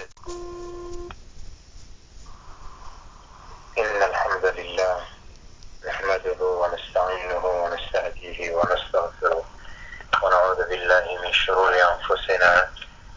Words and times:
وبركاته 0.00 0.40
إن 3.78 4.02
الحمد 4.02 4.44
لله 4.46 5.00
نحمده 5.86 6.44
ونستعينه 6.44 7.46
ونستهديه 7.46 8.54
ونستغفره 8.54 9.44
ونعوذ 10.22 10.68
بالله 10.68 11.04
من 11.24 11.32
شرور 11.32 11.72
أنفسنا 11.92 12.70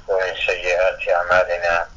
ومن 0.07 0.33
سيئات 0.47 0.99
أعمالنا 1.09 1.88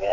bini 0.00 0.08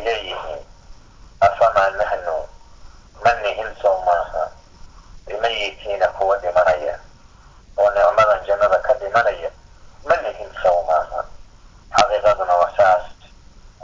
ay 0.00 0.06
leeyihiin 0.06 0.64
afamaa 1.40 1.90
nahnu 1.90 2.48
ma 3.24 3.32
nihin 3.42 3.68
sow 3.82 4.00
maaha 4.04 4.48
bimayitiina 5.26 6.08
kuwa 6.08 6.36
dhimanaya 6.38 6.98
oo 7.76 7.90
nicmadan 7.90 8.40
jannada 8.46 8.78
ka 8.80 8.94
dhimanaya 8.94 9.50
ma 10.08 10.16
nihin 10.24 10.48
sow 10.62 10.84
maaha 10.88 11.20
xaqiiqaduna 11.92 12.54
waa 12.54 12.72
saas 12.76 13.04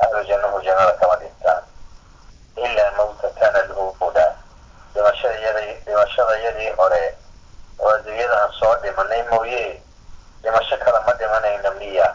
ahlu 0.03 0.25
jannuhu 0.25 0.61
jannada 0.65 0.93
kama 0.97 1.17
dhintaan 1.21 1.63
ilaa 2.57 2.91
mawtatana 2.97 3.59
alula 3.61 4.27
dhimashadayadii 4.95 6.71
hore 6.81 7.05
oo 7.79 7.89
adduunyada 7.93 8.37
aan 8.43 8.53
soo 8.53 8.75
dhimanay 8.83 9.23
mooye 9.29 9.83
dhimasho 10.43 10.77
kale 10.81 10.99
ma 11.07 11.13
dhimanayna 11.13 11.71
miya 11.71 12.09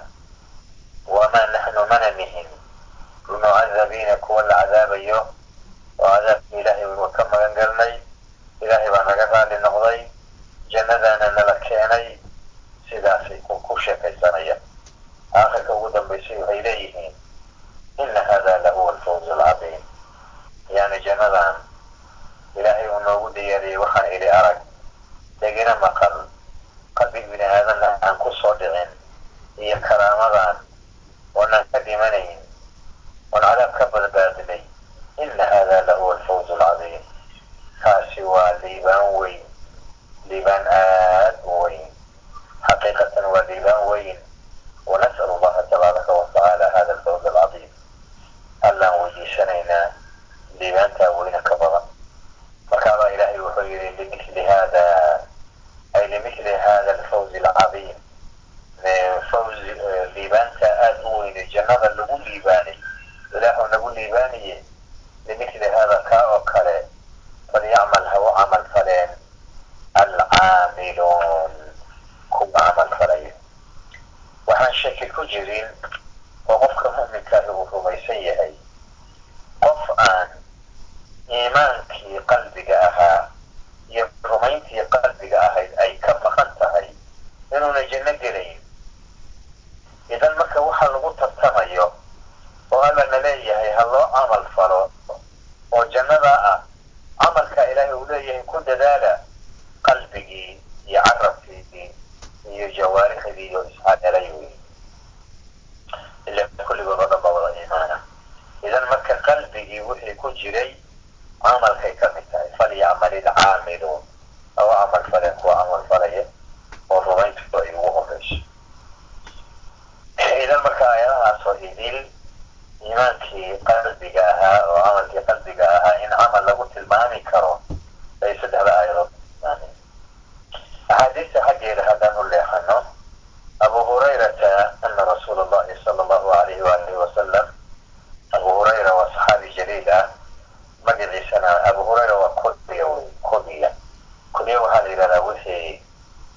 haddana 141.42 141.66
abu 141.66 141.84
hurayra 141.84 142.16
waa 142.16 142.30
kodiga 142.30 142.86
wey 142.88 143.06
kodiga 143.22 144.62
waxaa 144.62 144.82
la 144.84 144.90
yidhahdaa 144.90 145.22
wixii 145.22 145.82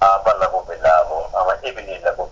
aaba 0.01 0.33
lagu 0.33 0.61
bilaabo 0.67 1.29
ama 1.39 1.53
ibni 1.61 1.97
lagu 1.99 2.25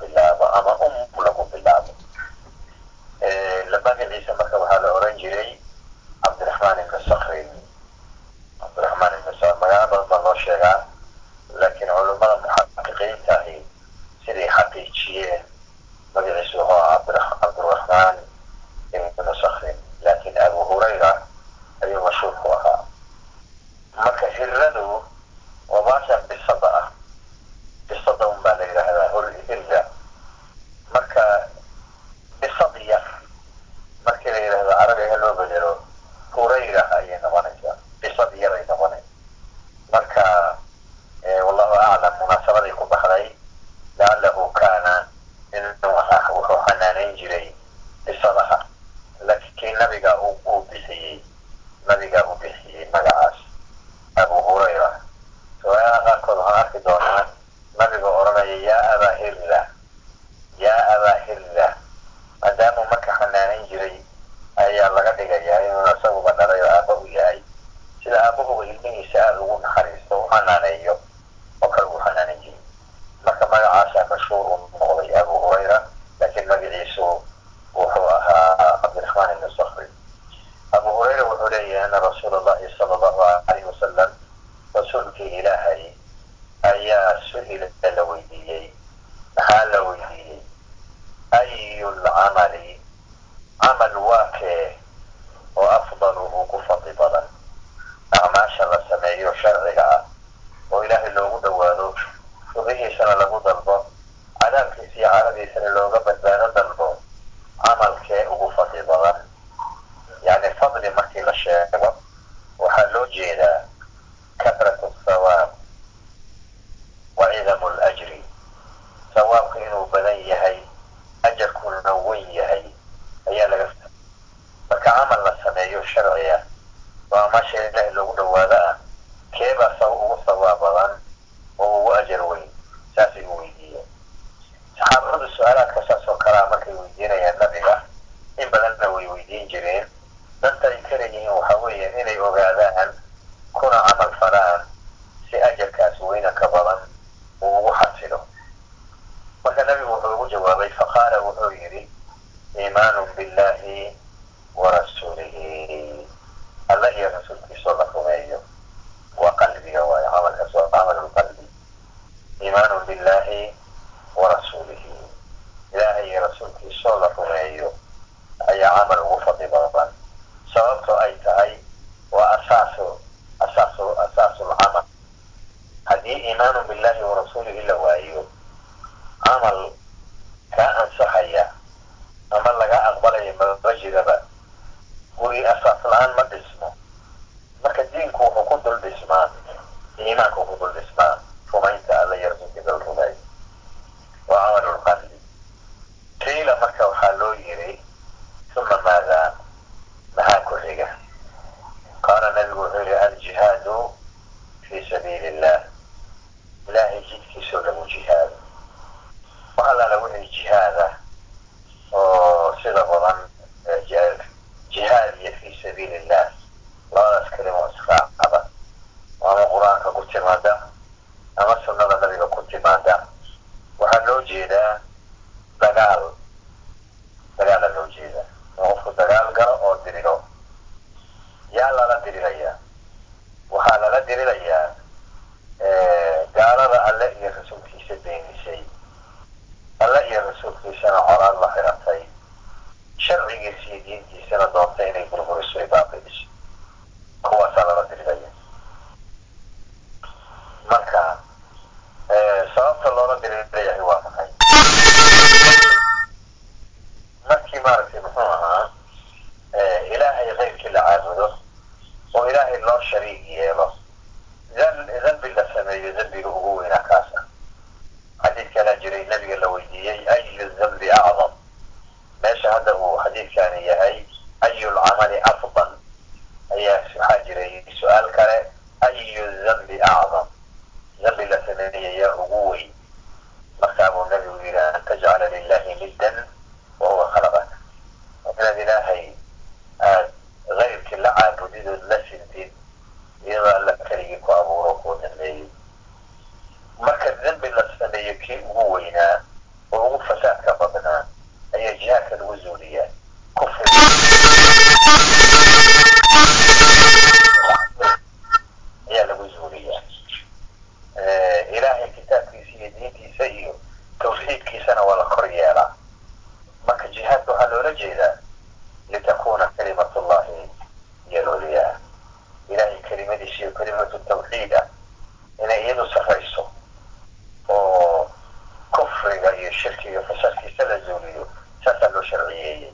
shirki 329.63 329.87
iyo 329.87 330.01
fasalkiisa 330.03 330.63
la 330.69 330.77
zuuliyo 330.85 331.23
saasaa 331.63 331.89
loo 331.93 332.03
sharciyeeyey 332.03 332.71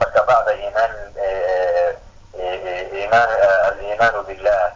marka 0.00 0.22
bacda 0.28 0.52
iman 0.54 0.92
alimaanu 3.68 4.22
billah 4.28 4.72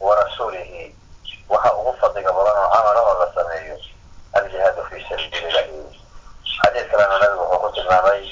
warasuulihi 0.00 0.94
waxaa 1.48 1.72
ugu 1.78 1.92
fadliga 2.00 2.32
badan 2.32 2.56
oo 2.56 2.70
camala 2.74 3.00
oo 3.02 3.14
la 3.24 3.28
sameeyo 3.34 3.76
aljihaadu 4.32 4.82
fi 4.90 4.96
sabiil 5.08 5.34
ilahi 5.48 5.80
xadiis 6.62 6.86
kalena 6.90 7.18
nabigu 7.18 7.42
wuxuu 7.42 7.60
ku 7.60 7.68
tilmaamay 7.74 8.22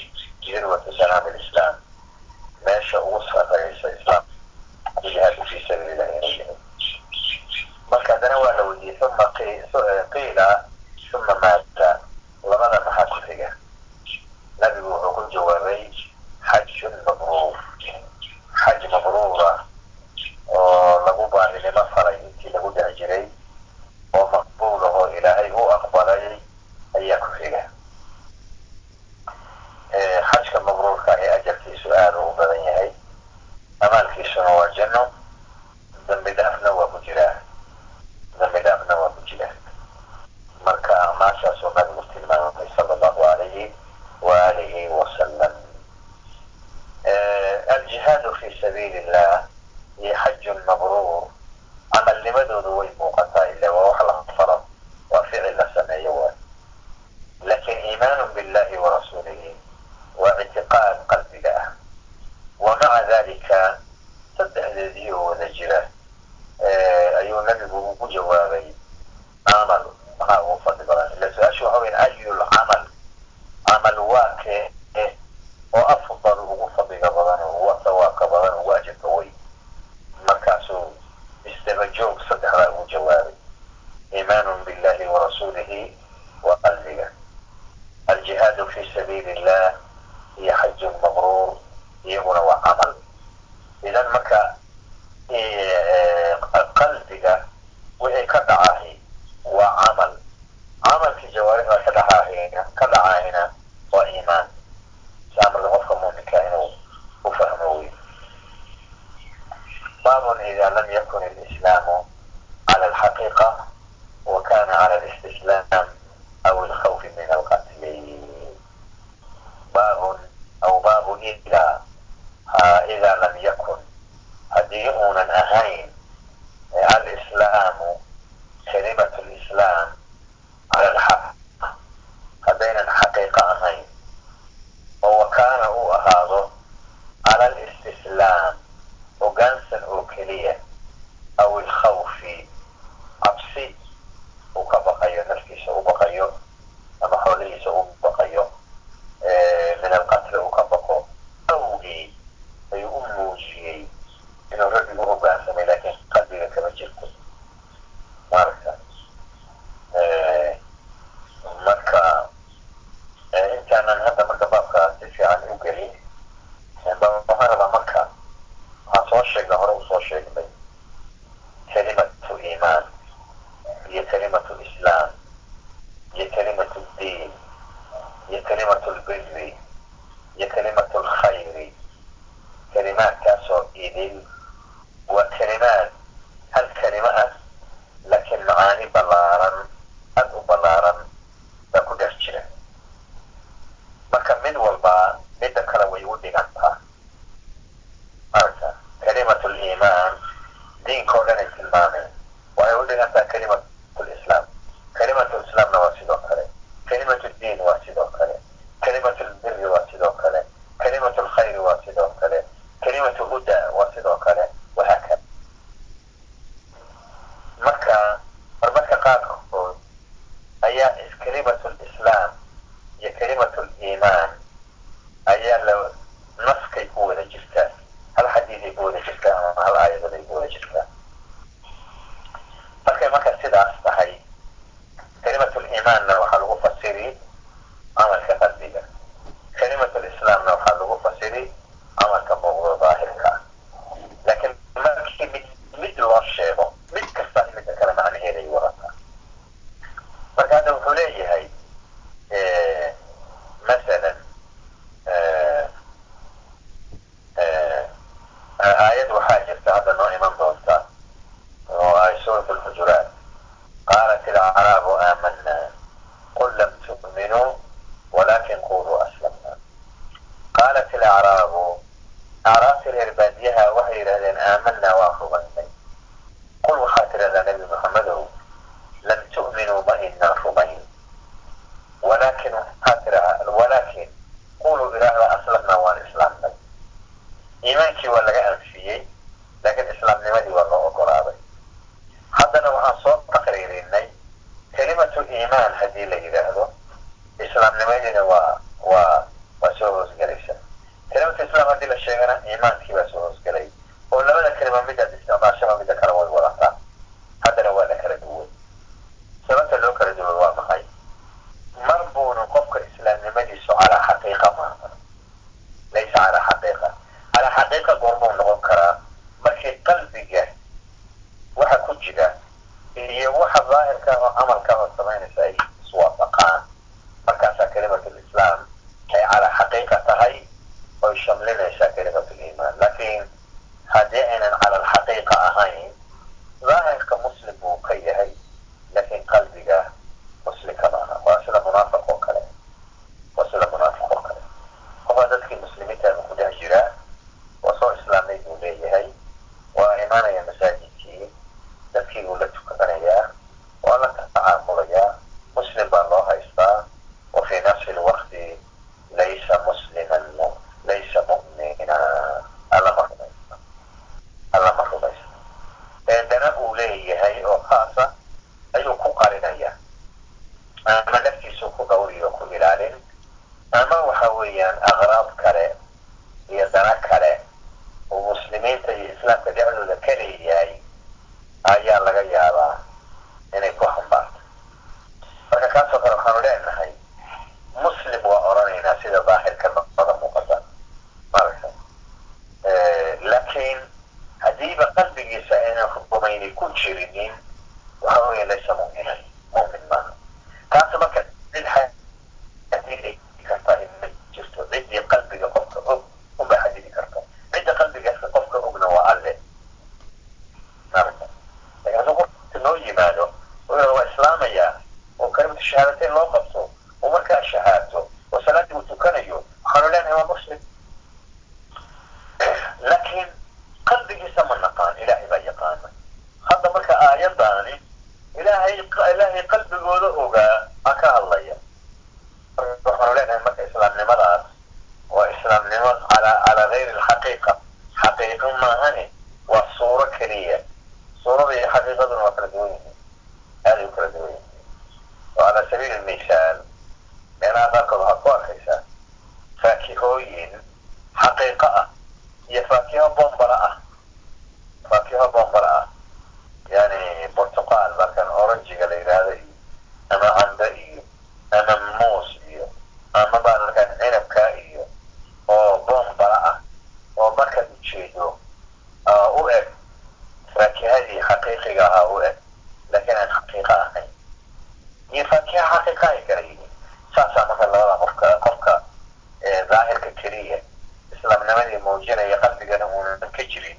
muujinaya 481.89 482.37
qalbigana 482.37 482.85
uuna 482.87 483.27
ka 483.35 483.43
jirin 483.43 483.77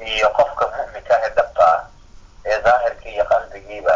iyo 0.00 0.28
qofka 0.36 0.64
muminka 0.72 1.14
ee 1.24 1.30
dabta 1.36 1.64
ah 1.74 1.80
ee 2.48 2.58
daahirkii 2.64 3.12
iyo 3.14 3.24
qalbigiiba 3.24 3.94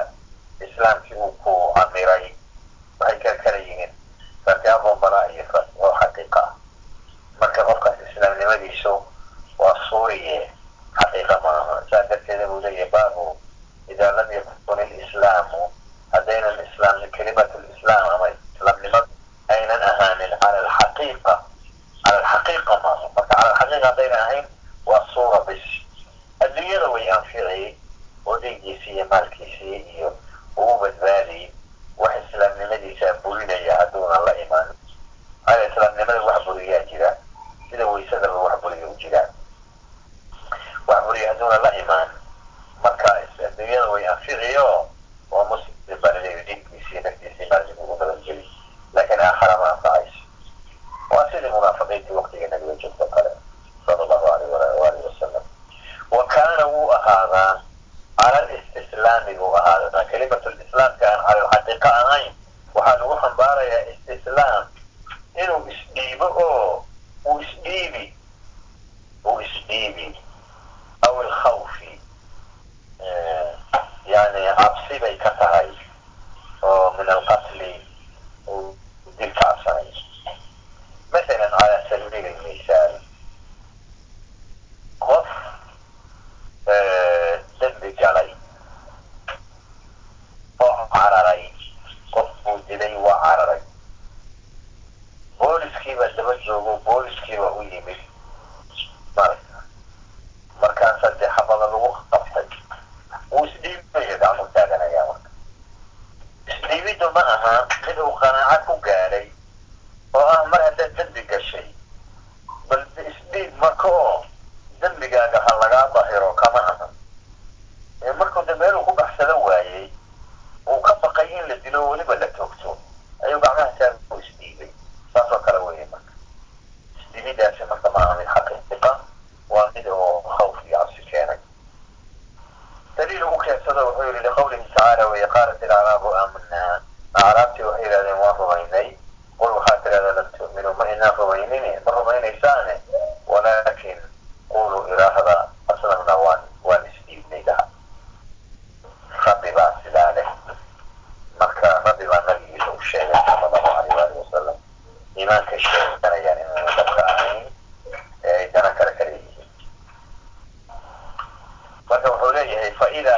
faa'iida 162.81 163.14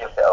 munaafaqnimo 0.00 0.29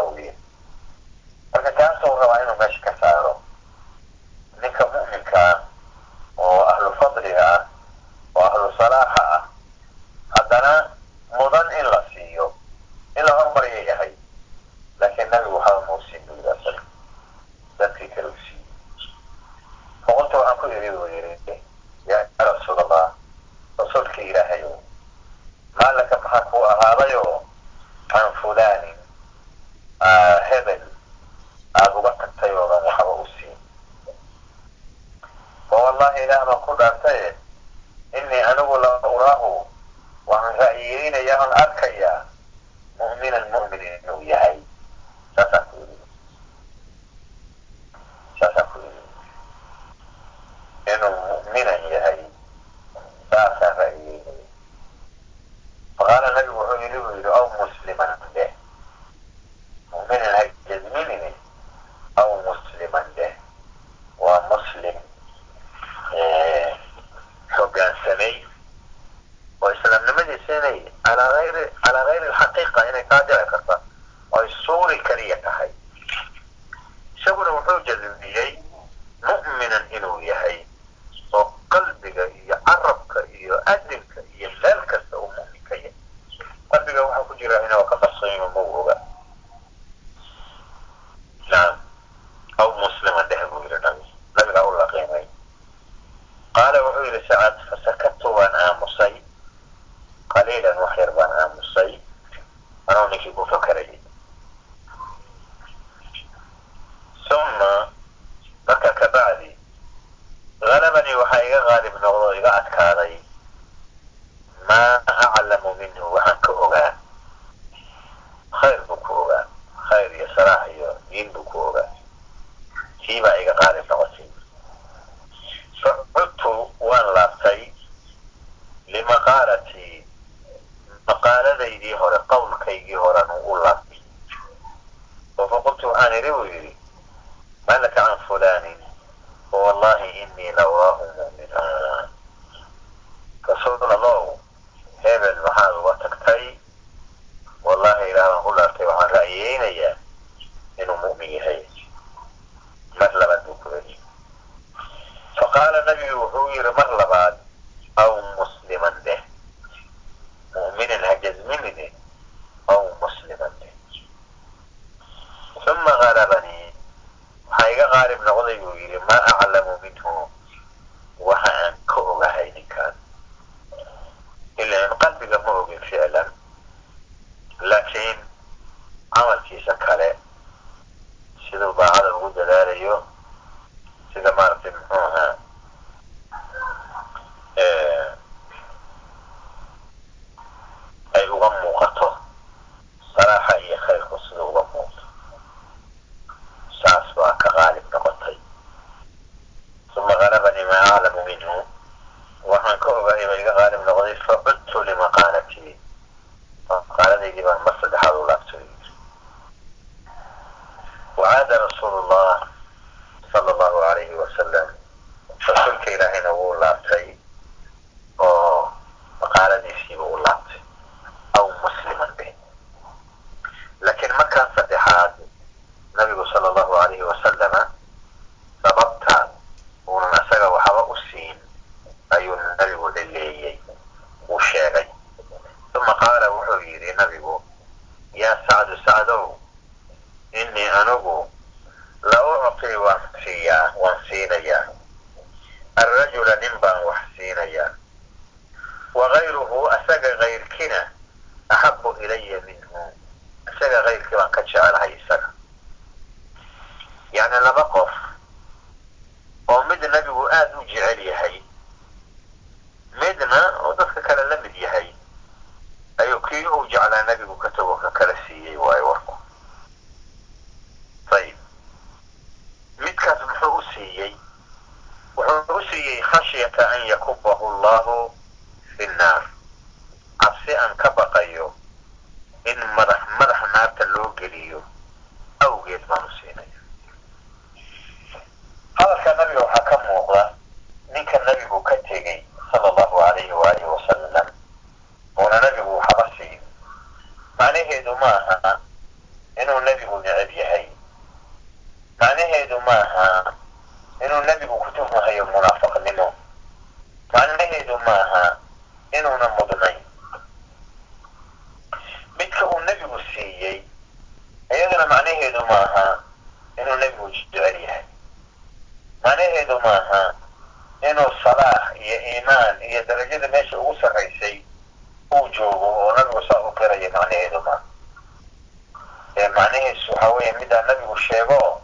sheego 331.18 331.62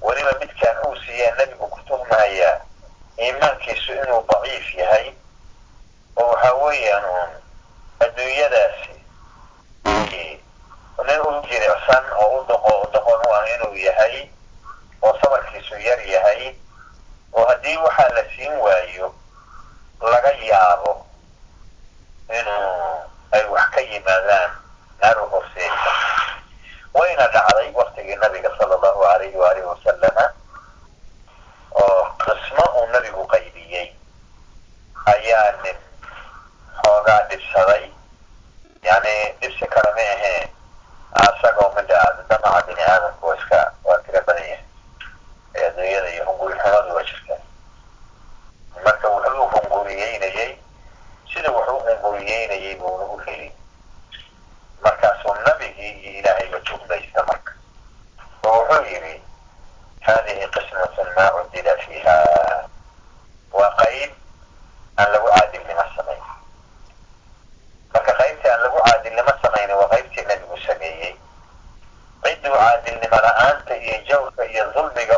weliba 0.00 0.32
midkaan 0.40 0.76
uu 0.86 0.96
siiyaa 0.96 1.34
nebigu 1.38 1.66
ku 1.66 1.80
tuhmahayaa 1.86 2.60
iimaankiisu 3.18 3.92
inuu 3.92 4.22
daciif 4.30 4.74
yahay 4.74 5.06
oo 6.16 6.26
waxaa 6.30 6.54
weeyaan 6.62 7.04
uun 7.04 7.30
adduunyadaasi 8.00 8.94
nin 11.06 11.20
u 11.28 11.30
jilicsan 11.50 12.04
oo 12.22 12.28
u 12.40 12.44
doqo 12.48 12.72
doqon 12.94 13.20
u 13.26 13.32
ah 13.34 13.46
inuu 13.54 13.74
yahay 13.86 14.28
oo 15.02 15.18
sabarkiisu 15.22 15.74
yar 15.86 16.00
yahay 16.14 16.54
oo 17.32 17.44
haddii 17.48 17.76
waxaa 17.76 18.08
la 18.16 18.22
siin 18.36 18.52
waayo 18.64 19.14
laga 20.12 20.32
yaabo 20.50 21.06
inuu 22.38 23.02
ay 23.32 23.44
wax 23.54 23.66
ka 23.74 23.80
yimaadaan 23.80 24.50
naaru 25.02 25.26
horseeda 25.26 25.90
wayna 26.94 27.26
dhacday 27.34 27.70
waktigii 27.74 28.16
nabiga 28.16 28.50
sal 28.58 28.72
allahu 28.72 29.04
alayhi 29.04 29.36
waalih 29.36 29.64
wasalama 29.68 30.24
oo 31.82 32.04
qismo 32.24 32.64
uu 32.78 32.86
nabigu 32.92 33.26
qaybiyey 33.32 33.86
ayaa 35.12 35.52
nin 35.62 35.76
xoogaa 36.82 37.22
dhibsaday 37.30 37.84
yani 38.82 39.14
dhibsi 39.40 39.66
kale 39.66 39.90
ma 39.96 40.04
ahee 40.14 40.42
asagoo 41.24 41.72
mida 41.76 41.96
aada 42.04 42.22
damaca 42.28 42.62
bini 42.66 42.82
aadamku 42.82 43.26
waa 43.26 43.36
iska 43.36 43.60
waa 43.84 43.98
tira 44.06 44.20
badan 44.26 44.44
yahay 44.48 44.64
ee 45.54 45.66
adduunyada 45.68 46.08
iyo 46.14 46.24
hungurixumadu 46.24 46.94
waa 46.96 47.02
jirta 47.08 47.36
marka 48.84 49.08
wuxuu 49.08 49.42
u 49.44 49.48
hunguriyeynayey 49.54 50.50
sida 51.34 51.50
wuxuu 51.50 51.76
u 51.76 51.80
hunguriyeynayey 51.88 52.74
buuna 52.76 53.04
u 53.04 53.18
heli 53.26 53.52
markaasuu 55.02 55.34
nabigii 55.46 55.90
iyo 55.90 56.18
ilaahayba 56.18 56.58
juglaysta 56.60 57.22
marka 57.26 57.52
oo 58.46 58.58
wuxuu 58.58 58.84
yidhi 58.92 59.14
haadihi 60.06 60.46
qismatun 60.54 61.08
maa 61.16 61.30
cudila 61.36 61.74
fiiha 61.82 62.16
waa 63.52 63.70
qayb 63.80 64.10
aan 64.98 65.08
lagu 65.12 65.28
caadilnimo 65.34 65.84
samayn 65.96 66.22
marka 67.94 68.12
qaybtii 68.20 68.50
aan 68.52 68.60
lagu 68.64 68.78
caadilnimo 68.86 69.32
samayna 69.42 69.74
waa 69.80 69.88
qaybtii 69.94 70.24
nebigu 70.30 70.56
sameeyey 70.66 71.12
cidduu 72.24 72.54
caadilnimo 72.62 73.16
la'aanta 73.26 73.74
iyo 73.76 73.96
jawrka 74.08 74.42
iyo 74.52 74.64
dulmiga 74.74 75.16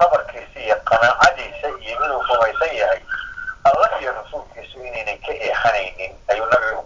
sabarkiisa 0.00 0.58
iyo 0.66 0.76
qanaacadiisa 0.88 1.68
iyo 1.84 1.94
inuu 2.04 2.22
rumaysan 2.28 2.72
yahay 2.80 3.00
allah 3.68 3.90
iyo 4.02 4.12
rasuulkiisu 4.18 4.76
inaynay 4.88 5.18
ka 5.24 5.32
eexanaynin 5.32 6.12
ayuu 6.32 6.46
nabigu 6.52 6.82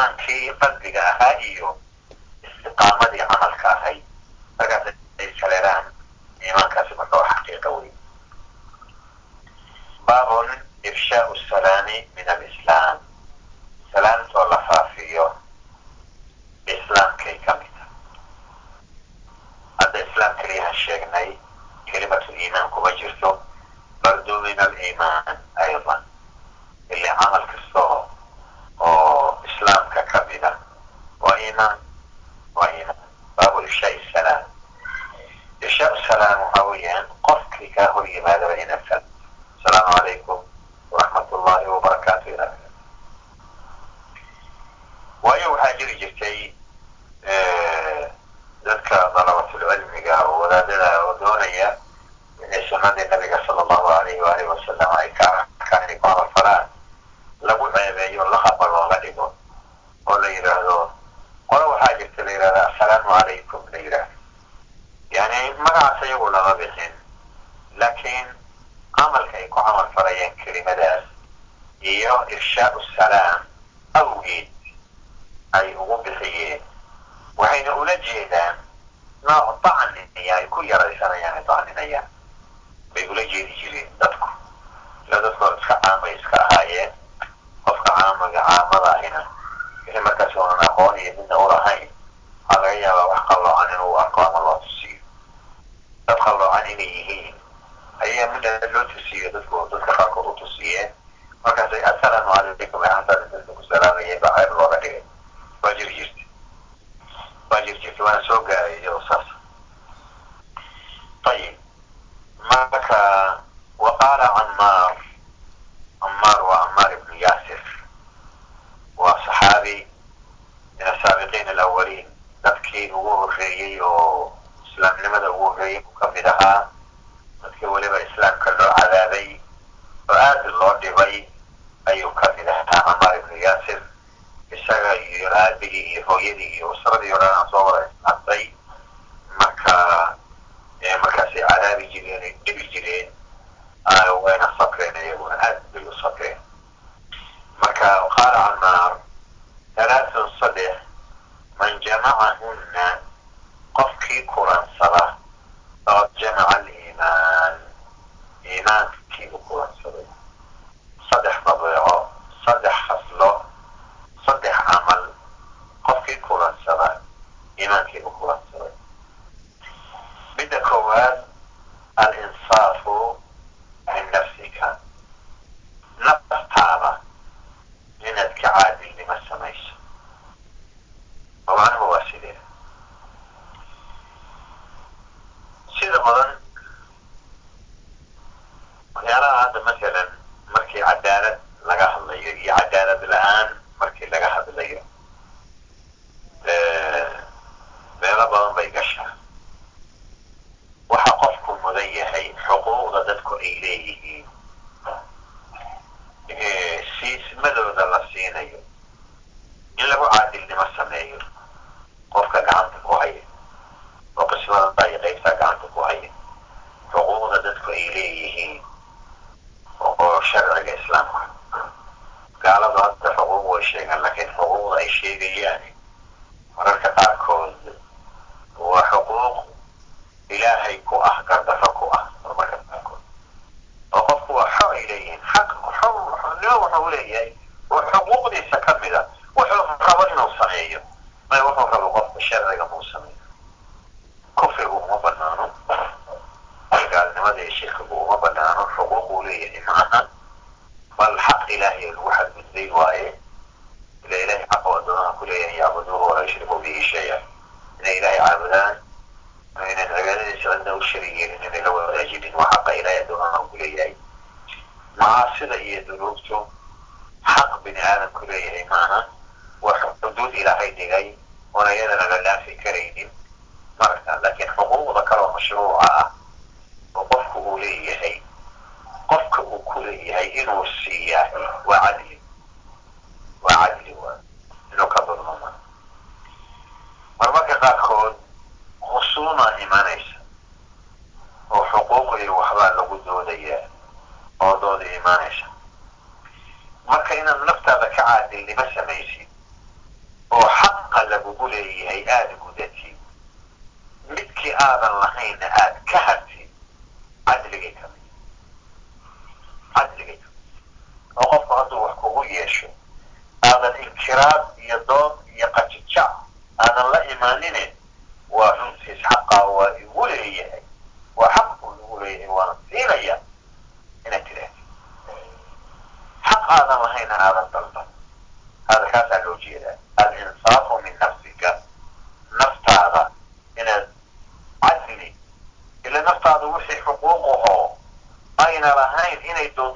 imaankii 0.00 0.50
qalbiga 0.60 1.00
ahaa 1.12 1.34
iyo 1.50 1.68
istiqaamadii 2.46 3.24
camalka 3.30 3.68
ahayd 3.76 4.02
markaas 4.58 4.86
ay 5.20 5.28
saleeraan 5.40 5.84
imaankaasi 6.48 6.94
marka 7.00 7.16
waa 7.20 7.28
xaqiiqa 7.34 7.68
wey 7.76 7.90
baabun 10.06 10.48
ifshaau 10.88 11.36
salaami 11.50 11.98
min 12.16 12.28
al 12.34 12.40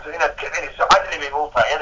doonto 0.05 0.17
inaad 0.17 0.35
ka 0.37 0.47
celiso 0.55 0.85
cadli 0.93 1.17
bay 1.19 1.33
u 1.33 1.49
tahay 1.55 1.73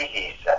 iyo 0.00 0.49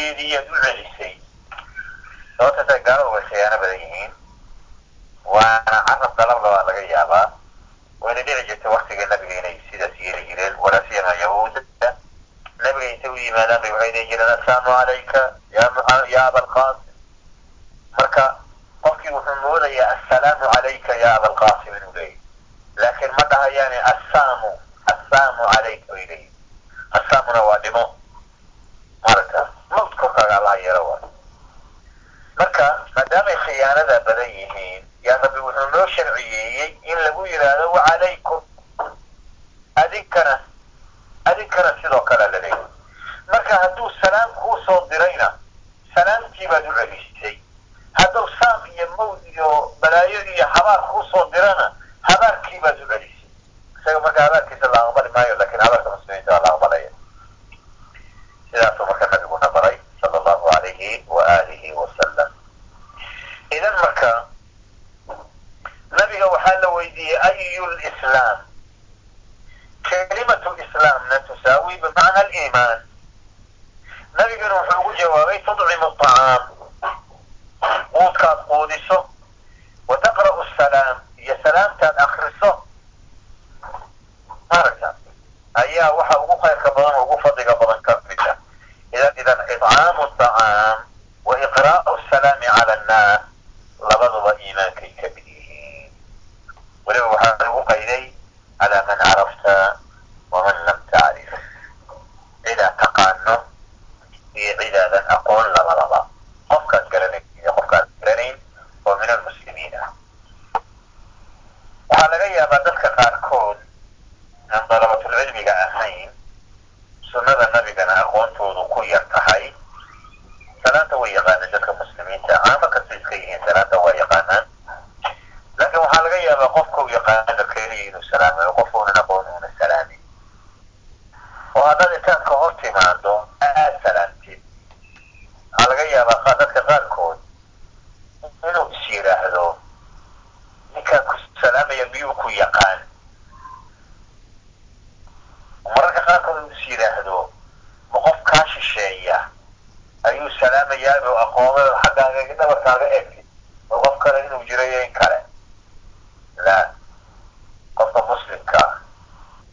codkeedii 0.00 0.36
aad 0.36 0.48
u 0.50 0.56
celisay 0.64 1.12
sababtaasa 2.36 2.78
gaalada 2.86 3.10
way 3.14 3.22
khiyaano 3.30 3.56
badan 3.62 3.80
yihiin 3.80 4.12
waana 5.32 5.76
carab 5.88 6.12
dalabla 6.18 6.48
waa 6.54 6.62
laga 6.68 6.82
yaabaa 6.92 7.26
wayna 8.00 8.22
dhici 8.26 8.46
jirta 8.48 8.68
waktiga 8.74 9.06
nabiga 9.10 9.34
inay 9.40 9.56
sidaas 9.70 10.00
yeeli 10.04 10.22
jireen 10.28 10.54
walaasyaha 10.62 11.12
yahuuda 11.22 11.60
nabiga 12.64 12.88
intay 12.92 13.10
u 13.10 13.16
yimaadaan 13.24 13.72
waxay 13.74 13.92
dhihi 13.92 14.06
jireen 14.12 14.32
assalaamu 14.36 14.70
calayka 14.76 15.22
ya 16.14 16.22
abaalqaas 16.28 16.76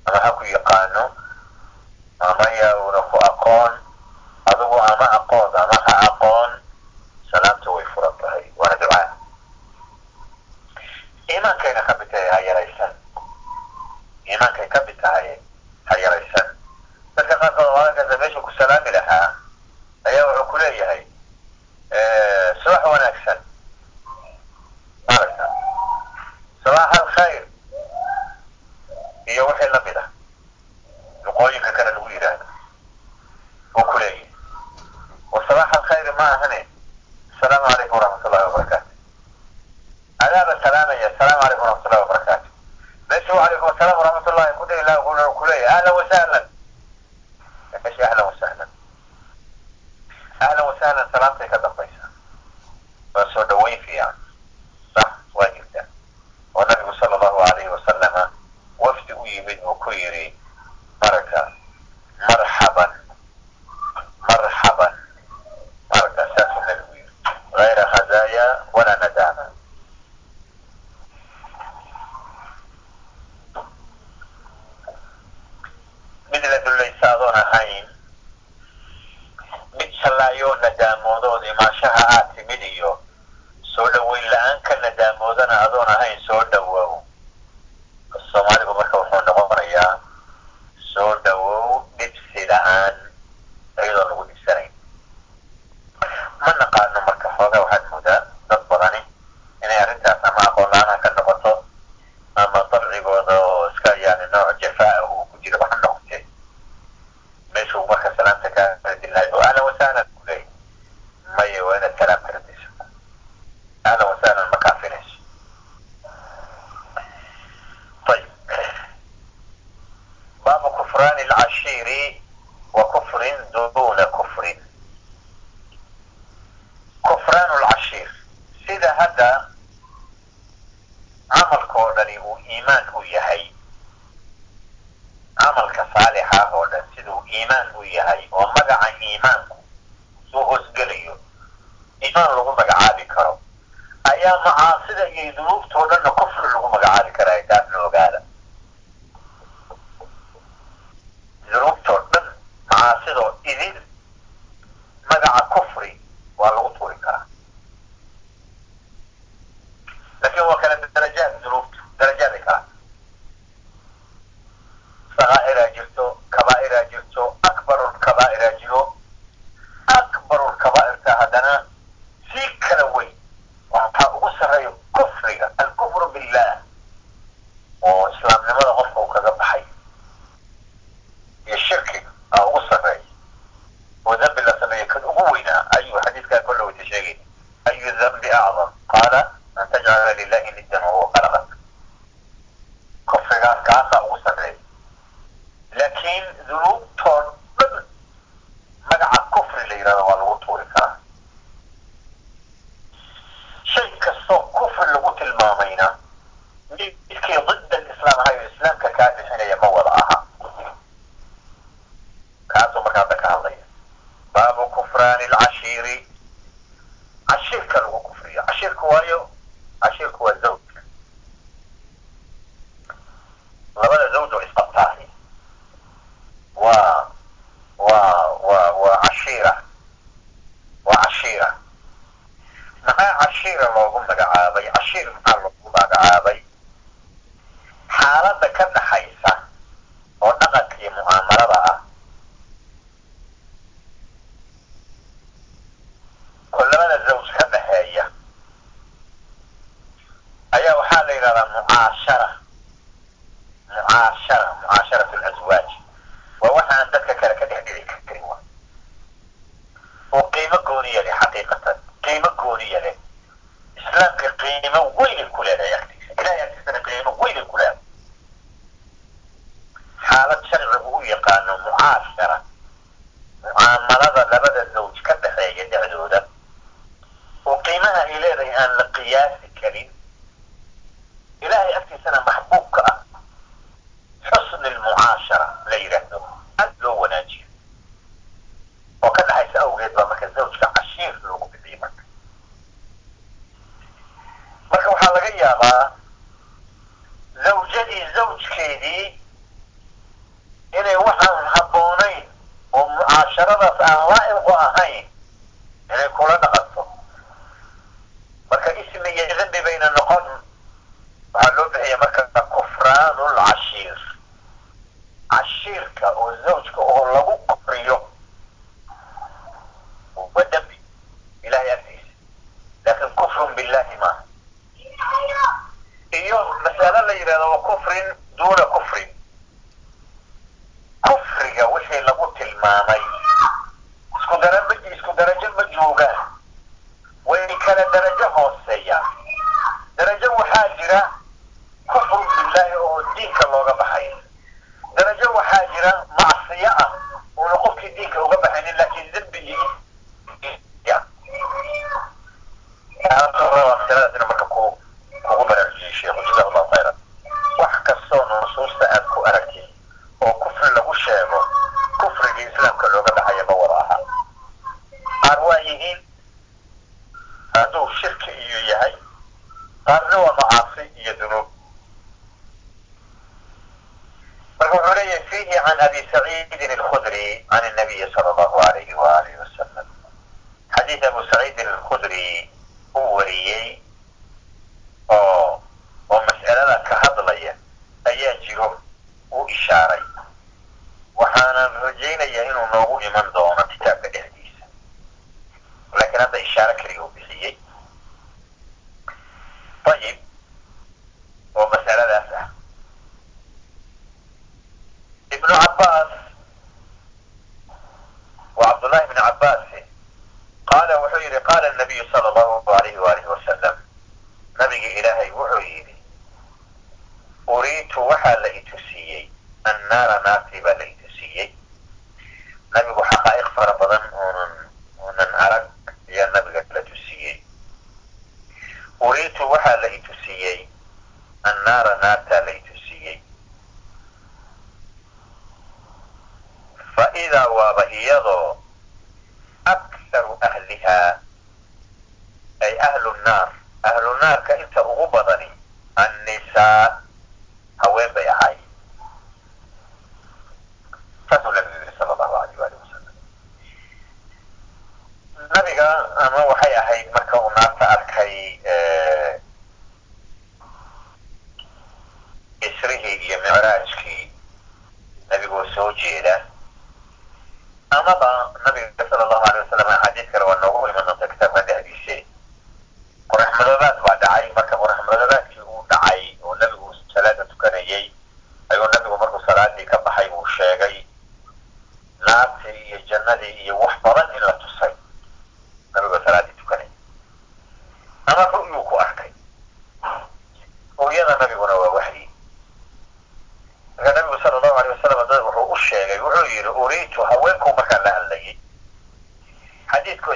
magaxa 0.07 0.31
ku 0.37 0.43
yaqaano 0.53 1.03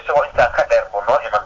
isagoo 0.01 0.23
intaa 0.29 0.49
ka 0.55 0.63
dheer 0.69 0.85
noo 1.07 1.19
iman 1.27 1.43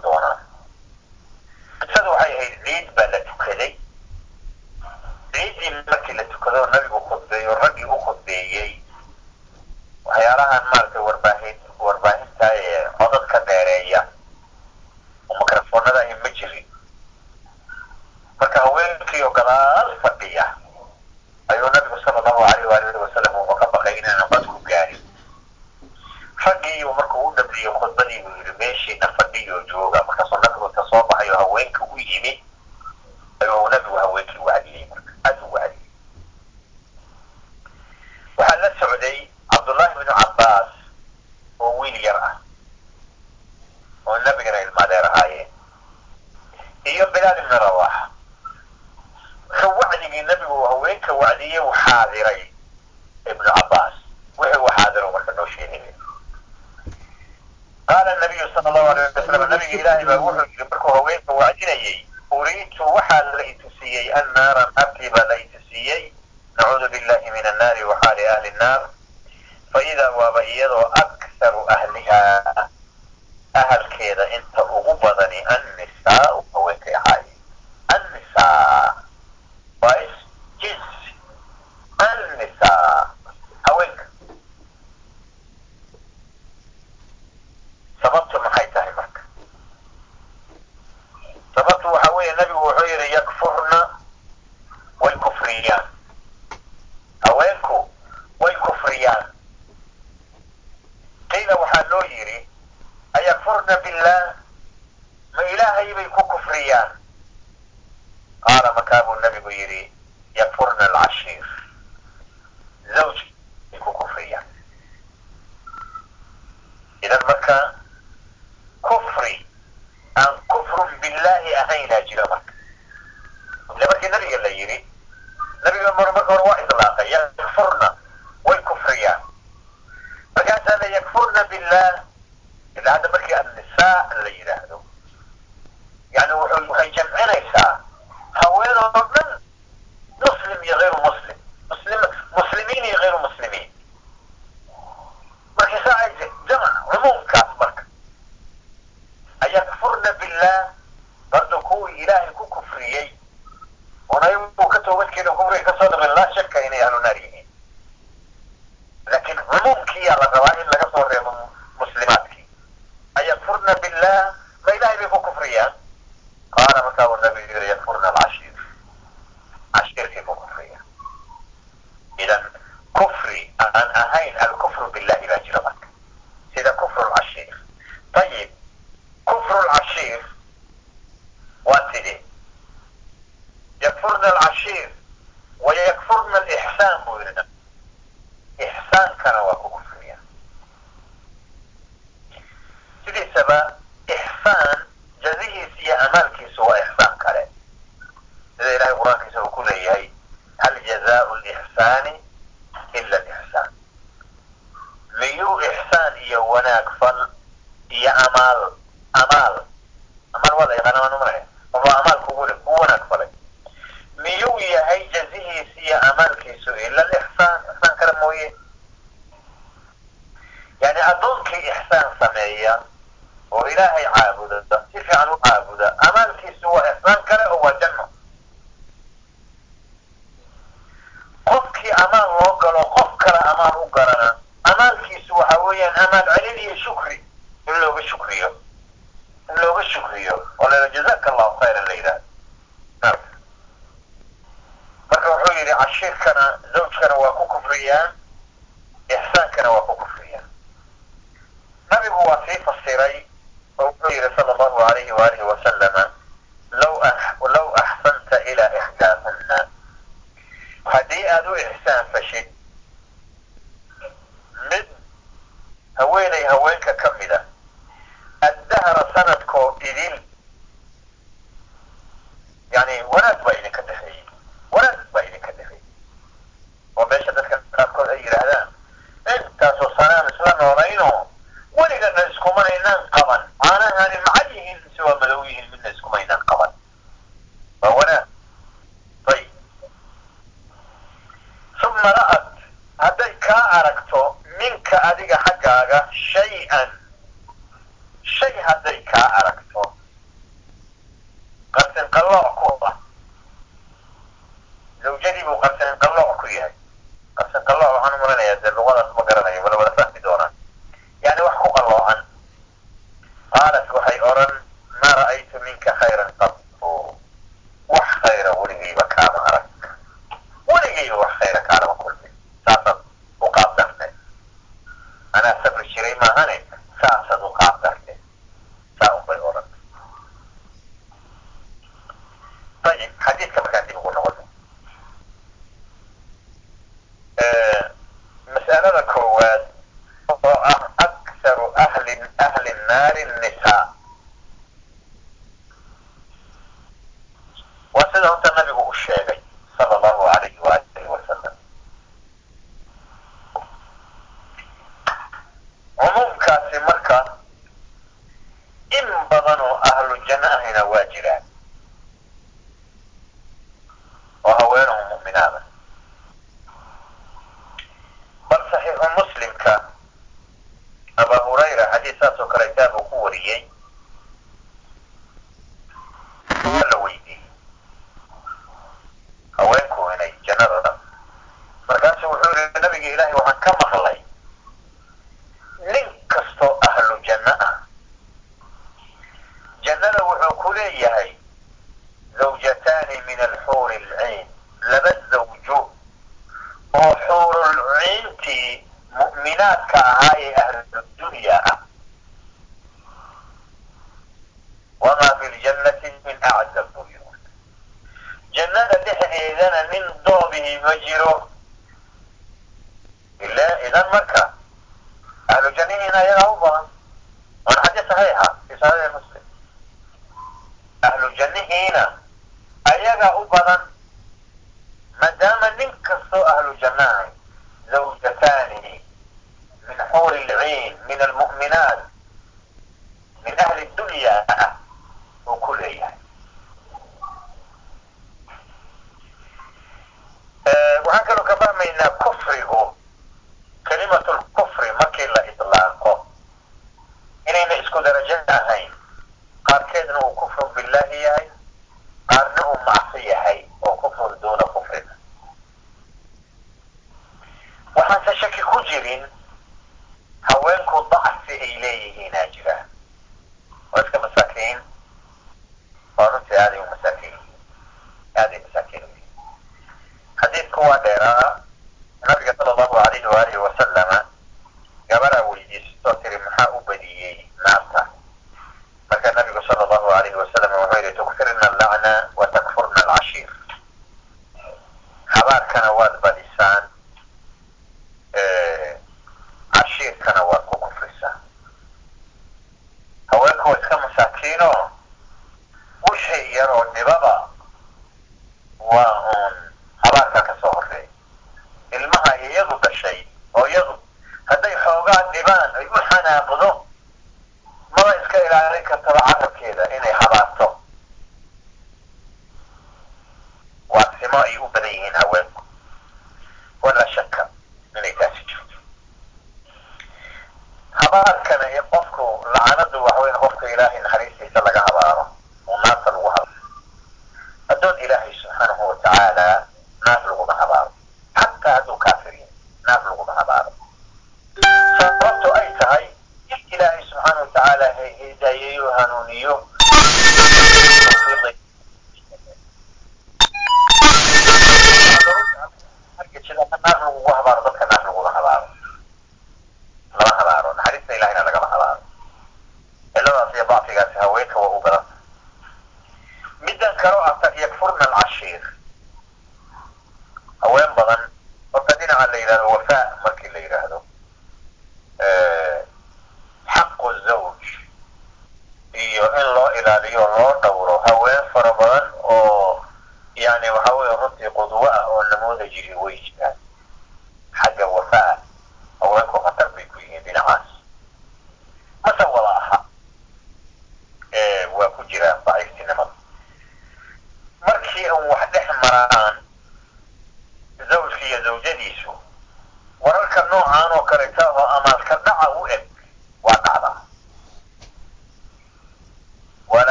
waa 498.91 499.24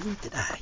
need 0.00 0.22
to 0.22 0.30
die. 0.30 0.59